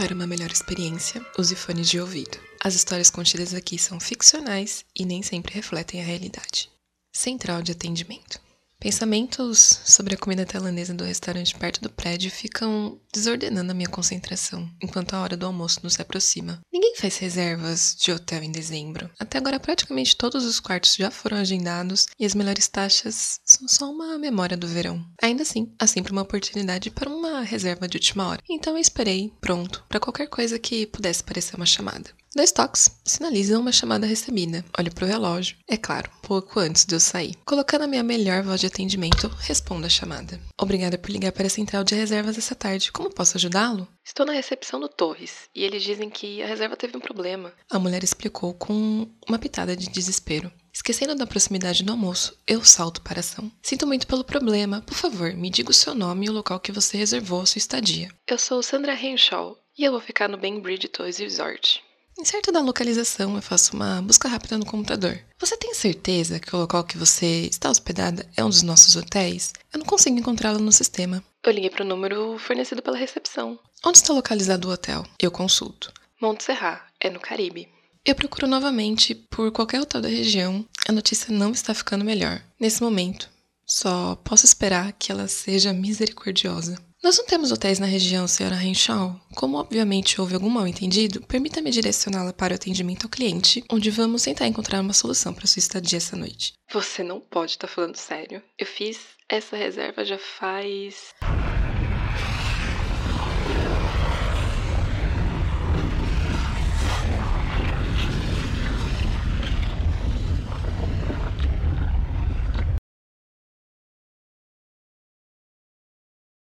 [0.00, 2.40] Para uma melhor experiência, use fones de ouvido.
[2.58, 6.70] As histórias contidas aqui são ficcionais e nem sempre refletem a realidade.
[7.12, 8.40] Central de atendimento.
[8.80, 14.66] Pensamentos sobre a comida tailandesa do restaurante perto do prédio ficam desordenando a minha concentração
[14.82, 16.60] enquanto a hora do almoço nos aproxima.
[16.72, 19.10] Ninguém faz reservas de hotel em dezembro.
[19.18, 23.90] Até agora, praticamente todos os quartos já foram agendados e as melhores taxas são só
[23.90, 25.04] uma memória do verão.
[25.20, 28.42] Ainda assim, há sempre uma oportunidade para uma reserva de última hora.
[28.48, 32.10] Então eu esperei, pronto, para qualquer coisa que pudesse parecer uma chamada.
[32.34, 34.64] Dois toques sinalizam uma chamada recebida.
[34.78, 35.56] Olho pro relógio.
[35.68, 37.34] É claro, pouco antes de eu sair.
[37.44, 40.40] Colocando a minha melhor voz de atendimento, respondo a chamada.
[40.56, 42.92] Obrigada por ligar para a central de reservas essa tarde.
[42.92, 43.88] Como posso ajudá-lo?
[44.06, 47.52] Estou na recepção do Torres e eles dizem que a reserva teve um problema.
[47.68, 50.52] A mulher explicou com uma pitada de desespero.
[50.72, 53.50] Esquecendo da proximidade do almoço, eu salto para a ação.
[53.60, 54.82] Sinto muito pelo problema.
[54.82, 57.58] Por favor, me diga o seu nome e o local que você reservou a sua
[57.58, 58.08] estadia.
[58.28, 61.82] Eu sou Sandra Henshaw e eu vou ficar no Bainbridge Toys Resort.
[62.20, 65.18] Incerto da localização, eu faço uma busca rápida no computador.
[65.38, 69.54] Você tem certeza que o local que você está hospedada é um dos nossos hotéis?
[69.72, 71.24] Eu não consigo encontrá-lo no sistema.
[71.42, 73.58] Eu liguei para o número fornecido pela recepção.
[73.82, 75.06] Onde está localizado o hotel?
[75.18, 75.90] Eu consulto.
[76.20, 77.70] Monte Serrat, é no Caribe.
[78.04, 80.62] Eu procuro novamente por qualquer hotel da região.
[80.86, 82.42] A notícia não está ficando melhor.
[82.60, 83.30] Nesse momento,
[83.64, 86.76] só posso esperar que ela seja misericordiosa.
[87.02, 89.18] Nós não temos hotéis na região, senhora Renshaw.
[89.34, 94.22] Como obviamente houve algum mal entendido, permita-me direcioná-la para o atendimento ao cliente, onde vamos
[94.22, 96.52] tentar encontrar uma solução para sua estadia essa noite.
[96.70, 98.42] Você não pode estar tá falando sério.
[98.58, 101.14] Eu fiz essa reserva já faz.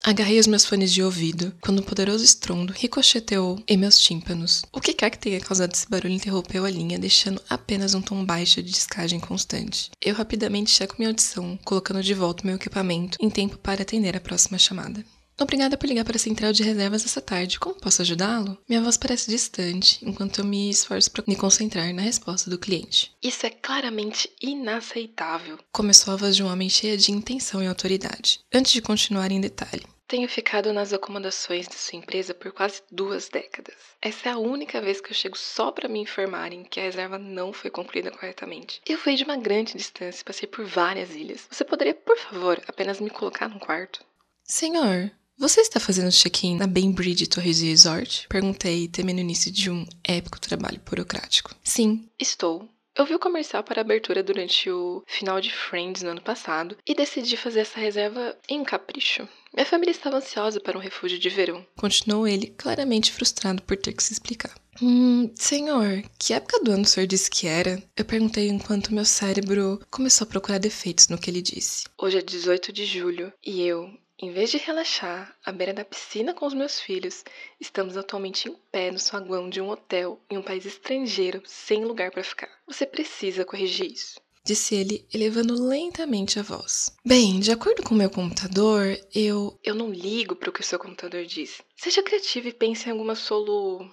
[0.02, 4.62] Agarrei os meus fones de ouvido quando um poderoso estrondo ricocheteou em meus tímpanos.
[4.72, 8.24] O que quer que tenha causado esse barulho interrompeu a linha, deixando apenas um tom
[8.24, 9.90] baixo de descagem constante.
[10.00, 14.20] Eu rapidamente checo minha audição, colocando de volta meu equipamento em tempo para atender a
[14.20, 15.04] próxima chamada.
[15.40, 17.58] Obrigada por ligar para a central de reservas essa tarde.
[17.58, 18.58] Como posso ajudá-lo?
[18.68, 23.10] Minha voz parece distante, enquanto eu me esforço para me concentrar na resposta do cliente.
[23.22, 25.58] Isso é claramente inaceitável.
[25.72, 28.40] Começou a voz de um homem cheia de intenção e autoridade.
[28.52, 33.28] Antes de continuar em detalhe, tenho ficado nas acomodações de sua empresa por quase duas
[33.28, 33.76] décadas.
[34.02, 37.16] Essa é a única vez que eu chego só para me informarem que a reserva
[37.16, 38.82] não foi concluída corretamente.
[38.84, 41.46] Eu fui de uma grande distância e passei por várias ilhas.
[41.48, 44.04] Você poderia, por favor, apenas me colocar num quarto?
[44.42, 48.26] Senhor, você está fazendo check-in na Bainbridge Torres Resort?
[48.28, 51.54] Perguntei, temendo o início de um épico trabalho burocrático.
[51.64, 52.68] Sim, estou.
[52.94, 56.94] Eu vi o comercial para abertura durante o final de Friends no ano passado e
[56.94, 59.26] decidi fazer essa reserva em capricho.
[59.54, 61.64] Minha família estava ansiosa para um refúgio de verão.
[61.74, 64.54] Continuou ele, claramente frustrado por ter que se explicar.
[64.82, 67.82] Hum, senhor, que época do ano o senhor disse que era?
[67.96, 71.84] Eu perguntei enquanto meu cérebro começou a procurar defeitos no que ele disse.
[71.96, 76.34] Hoje é 18 de julho e eu, em vez de relaxar à beira da piscina
[76.34, 77.24] com os meus filhos,
[77.58, 82.10] estamos atualmente em pé no saguão de um hotel em um país estrangeiro, sem lugar
[82.10, 82.50] para ficar.
[82.66, 84.20] Você precisa corrigir isso.
[84.44, 86.94] Disse ele, elevando lentamente a voz.
[87.04, 89.58] Bem, de acordo com meu computador, eu.
[89.62, 91.60] Eu não ligo para o que o seu computador diz.
[91.76, 93.88] Seja criativo e pense em alguma solu.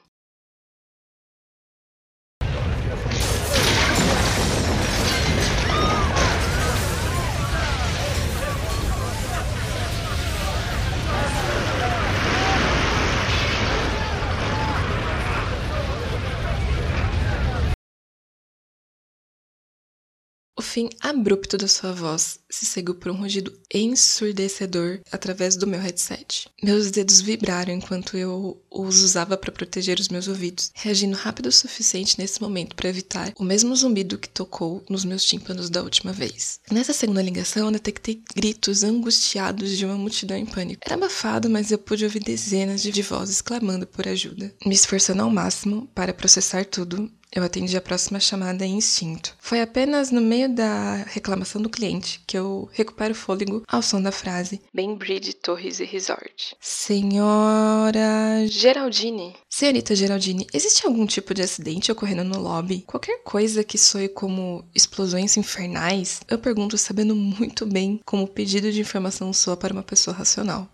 [20.67, 26.49] Fim abrupto da sua voz se seguiu por um rugido ensurdecedor através do meu headset.
[26.61, 31.51] Meus dedos vibraram enquanto eu os usava para proteger os meus ouvidos, reagindo rápido o
[31.51, 36.11] suficiente nesse momento para evitar o mesmo zumbido que tocou nos meus tímpanos da última
[36.11, 36.59] vez.
[36.69, 40.81] Nessa segunda ligação, eu detectei gritos angustiados de uma multidão em pânico.
[40.85, 44.53] Era abafado, mas eu pude ouvir dezenas de vozes clamando por ajuda.
[44.65, 49.35] Me esforçando ao máximo para processar tudo, eu atendi a próxima chamada em instinto.
[49.39, 54.01] Foi apenas no meio da reclamação do cliente que eu recupero o fôlego ao som
[54.01, 56.55] da frase Bainbridge Torres e Resort.
[56.59, 59.35] Senhora Geraldine.
[59.49, 62.83] Senhorita Geraldine, existe algum tipo de acidente ocorrendo no lobby?
[62.85, 66.21] Qualquer coisa que soe como explosões infernais?
[66.27, 70.67] Eu pergunto sabendo muito bem como o pedido de informação soa para uma pessoa racional.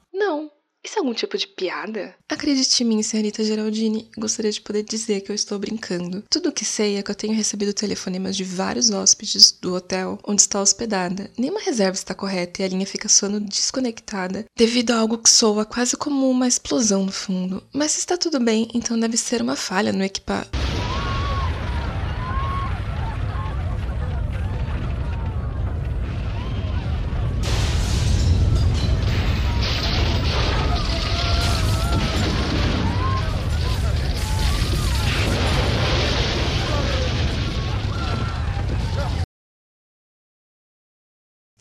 [0.83, 2.13] Isso é algum tipo de piada?
[2.27, 6.23] Acredite em mim, senhorita Geraldine, gostaria de poder dizer que eu estou brincando.
[6.29, 10.19] Tudo o que sei é que eu tenho recebido telefonemas de vários hóspedes do hotel
[10.25, 11.31] onde está hospedada.
[11.37, 15.65] Nenhuma reserva está correta e a linha fica soando desconectada devido a algo que soa
[15.65, 17.63] quase como uma explosão no fundo.
[17.73, 20.62] Mas se está tudo bem, então deve ser uma falha no equipamento.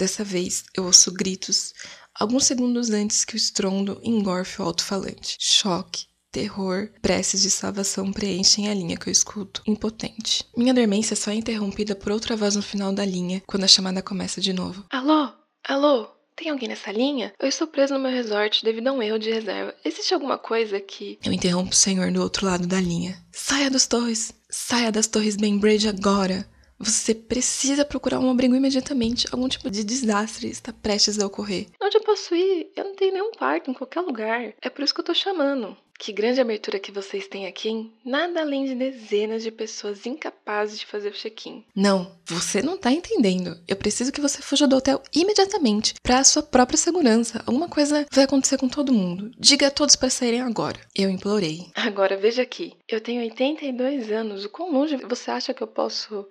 [0.02, 1.72] Dessa vez, eu ouço gritos
[2.12, 5.36] alguns segundos antes que o estrondo engorfe o alto-falante.
[5.38, 10.44] Choque, terror, preces de salvação preenchem a linha que eu escuto, impotente.
[10.56, 14.02] Minha dormência só é interrompida por outra voz no final da linha, quando a chamada
[14.02, 14.84] começa de novo.
[14.90, 15.28] Alô?
[15.68, 16.08] Alô?
[16.34, 17.32] Tem alguém nessa linha?
[17.38, 19.72] Eu estou preso no meu resort devido a um erro de reserva.
[19.84, 21.16] Existe alguma coisa que.
[21.24, 23.24] Eu interrompo o senhor do outro lado da linha.
[23.30, 24.34] Saia das torres!
[24.50, 26.44] Saia das torres Bainbridge agora!
[26.82, 29.28] Você precisa procurar um abrigo imediatamente.
[29.30, 31.68] Algum tipo de desastre está prestes a ocorrer.
[31.80, 32.72] Onde eu posso ir?
[32.74, 34.52] Eu não tenho nenhum quarto em qualquer lugar.
[34.60, 35.76] É por isso que eu tô chamando.
[35.96, 37.92] Que grande abertura que vocês têm aqui, hein?
[38.04, 41.64] Nada além de dezenas de pessoas incapazes de fazer o check-in.
[41.76, 43.56] Não, você não tá entendendo.
[43.68, 47.40] Eu preciso que você fuja do hotel imediatamente, para a sua própria segurança.
[47.46, 49.30] Alguma coisa vai acontecer com todo mundo.
[49.38, 50.80] Diga a todos para saírem agora.
[50.92, 51.66] Eu implorei.
[51.76, 52.72] Agora veja aqui.
[52.88, 54.44] Eu tenho 82 anos.
[54.44, 56.26] O quão longe você acha que eu posso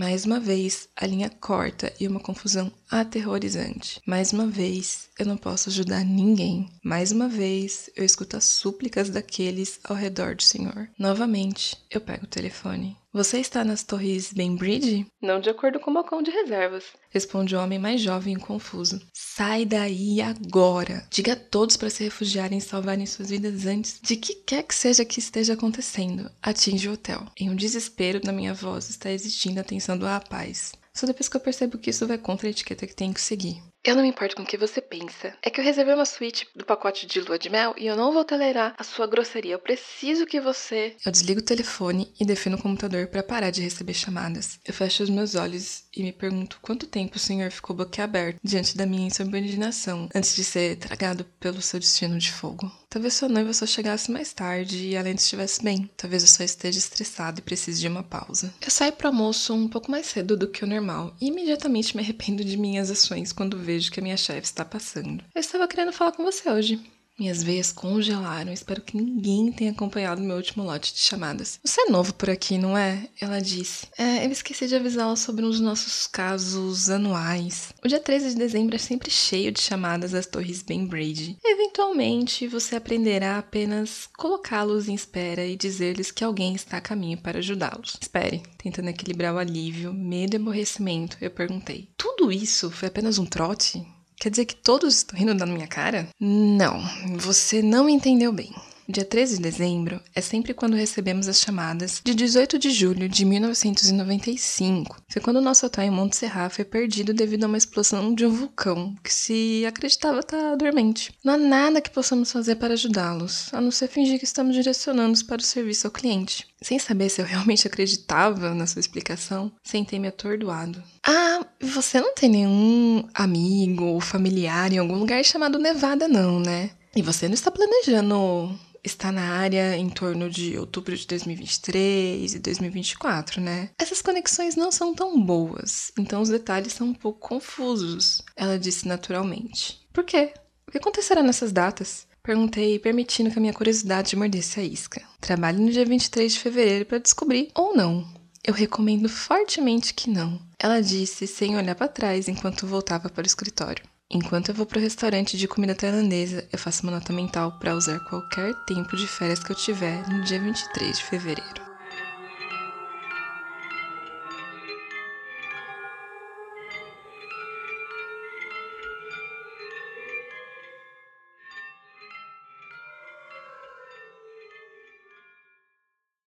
[0.00, 4.00] Mais uma vez, a linha corta e uma confusão aterrorizante.
[4.06, 6.70] Mais uma vez, eu não posso ajudar ninguém.
[6.82, 10.88] Mais uma vez, eu escuto as súplicas daqueles ao redor do Senhor.
[10.98, 12.96] Novamente, eu pego o telefone.
[13.12, 15.04] Você está nas torres Bainbridge?
[15.20, 16.84] Não de acordo com o balcão de reservas.
[17.10, 19.00] Responde o homem mais jovem e confuso.
[19.12, 21.04] Sai daí agora!
[21.10, 24.74] Diga a todos para se refugiarem e salvarem suas vidas antes de que quer que
[24.74, 26.30] seja que esteja acontecendo.
[26.40, 27.26] Atinge o hotel.
[27.36, 30.72] Em um desespero na minha voz está existindo a tensão do rapaz.
[30.94, 33.60] Só depois que eu percebo que isso vai contra a etiqueta que tenho que seguir.
[33.82, 35.34] Eu não me importo com o que você pensa.
[35.42, 38.12] É que eu reservei uma suíte do pacote de lua de mel e eu não
[38.12, 39.54] vou tolerar a sua grosseria.
[39.54, 40.94] Eu preciso que você.
[41.04, 44.58] Eu desligo o telefone e defino o computador para parar de receber chamadas.
[44.66, 48.76] Eu fecho os meus olhos e me pergunto quanto tempo o senhor ficou boquiaberto diante
[48.76, 52.70] da minha insubordinação antes de ser tragado pelo seu destino de fogo.
[52.92, 55.88] Talvez sua noiva só chegasse mais tarde e além estivesse bem.
[55.96, 58.52] Talvez eu só esteja estressado e precise de uma pausa.
[58.60, 62.02] Eu saio pro almoço um pouco mais cedo do que o normal e imediatamente me
[62.02, 65.22] arrependo de minhas ações quando vejo que a minha chefe está passando.
[65.32, 66.80] Eu estava querendo falar com você hoje.
[67.20, 68.50] Minhas veias congelaram.
[68.50, 71.60] Espero que ninguém tenha acompanhado meu último lote de chamadas.
[71.62, 73.10] Você é novo por aqui, não é?
[73.20, 73.86] Ela disse.
[73.98, 77.74] É, eu esqueci de avisá-la sobre um dos nossos casos anuais.
[77.84, 81.36] O dia 13 de dezembro é sempre cheio de chamadas às torres Bainbridge.
[81.44, 87.40] Eventualmente, você aprenderá apenas colocá-los em espera e dizer-lhes que alguém está a caminho para
[87.40, 87.98] ajudá-los.
[88.00, 91.90] Espere, tentando equilibrar o alívio, medo e aborrecimento, eu perguntei.
[91.98, 93.86] Tudo isso foi apenas um trote?
[94.20, 96.06] Quer dizer que todos estão rindo da minha cara?
[96.20, 96.78] Não,
[97.16, 98.52] você não entendeu bem.
[98.90, 103.24] Dia 13 de dezembro é sempre quando recebemos as chamadas de 18 de julho de
[103.24, 105.00] 1995.
[105.08, 108.26] Foi quando o nosso hotel em Monte Serra foi perdido devido a uma explosão de
[108.26, 111.12] um vulcão que se acreditava estar dormente.
[111.22, 115.22] Não há nada que possamos fazer para ajudá-los, a não ser fingir que estamos direcionando-os
[115.22, 116.48] para o serviço ao cliente.
[116.60, 120.82] Sem saber se eu realmente acreditava na sua explicação, sentei-me atordoado.
[121.06, 126.70] Ah, você não tem nenhum amigo ou familiar em algum lugar chamado Nevada, não, né?
[126.96, 132.38] E você não está planejando está na área em torno de outubro de 2023 e
[132.38, 133.70] 2024, né?
[133.78, 138.86] Essas conexões não são tão boas, então os detalhes são um pouco confusos, ela disse
[138.86, 139.80] naturalmente.
[139.92, 140.32] Por quê?
[140.66, 142.06] O que acontecerá nessas datas?
[142.22, 145.02] Perguntei, permitindo que a minha curiosidade mordesse a isca.
[145.20, 148.06] Trabalhe no dia 23 de fevereiro para descobrir ou não.
[148.44, 150.40] Eu recomendo fortemente que não.
[150.58, 153.84] Ela disse sem olhar para trás enquanto voltava para o escritório.
[154.12, 158.00] Enquanto eu vou pro restaurante de comida tailandesa, eu faço uma nota mental para usar
[158.00, 161.69] qualquer tempo de férias que eu tiver no dia 23 de fevereiro.